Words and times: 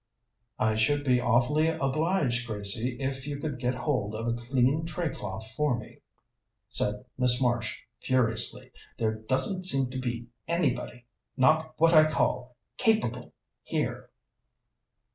"I 0.57 0.73
should 0.73 1.03
be 1.03 1.21
awfully 1.21 1.67
obliged, 1.67 2.47
Gracie, 2.47 2.97
if 2.99 3.27
you 3.27 3.37
could 3.37 3.59
get 3.59 3.75
hold 3.75 4.15
of 4.15 4.25
a 4.27 4.33
clean 4.33 4.83
tray 4.83 5.09
cloth 5.09 5.51
for 5.55 5.77
me," 5.77 5.99
said 6.71 7.05
Miss 7.19 7.39
Marsh 7.39 7.81
furiously. 8.01 8.71
"There 8.97 9.13
doesn't 9.13 9.65
seem 9.65 9.91
to 9.91 9.99
be 9.99 10.25
anybody 10.47 11.05
not 11.37 11.75
what 11.77 11.93
I 11.93 12.09
call 12.09 12.55
capable 12.77 13.35
here." 13.61 14.09